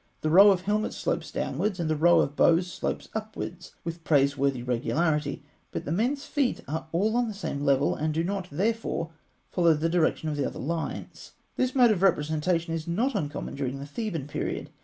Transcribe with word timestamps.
The 0.21 0.31
row 0.31 0.49
of 0.49 0.61
helmets 0.61 0.97
slopes 0.97 1.29
downwards, 1.29 1.79
and 1.79 1.87
the 1.87 1.95
row 1.95 2.21
of 2.21 2.35
bows 2.35 2.65
slopes 2.73 3.07
upwards, 3.13 3.75
with 3.83 4.03
praiseworthy 4.03 4.63
regularity; 4.63 5.43
but 5.71 5.85
the 5.85 5.91
men's 5.91 6.25
feet 6.25 6.61
are 6.67 6.87
all 6.91 7.15
on 7.15 7.27
the 7.27 7.35
same 7.35 7.59
level, 7.63 7.93
and 7.93 8.11
do 8.11 8.23
not, 8.23 8.47
therefore, 8.51 9.11
follow 9.51 9.75
the 9.75 9.89
direction 9.89 10.27
of 10.27 10.37
the 10.37 10.45
other 10.47 10.57
lines 10.57 11.33
(fig. 11.55 11.67
171). 11.67 11.67
This 11.67 11.75
mode 11.75 11.91
of 11.91 12.01
representation 12.01 12.73
is 12.73 12.87
not 12.87 13.13
uncommon 13.13 13.53
during 13.53 13.77
the 13.77 13.85
Theban 13.85 14.25
period. 14.25 14.71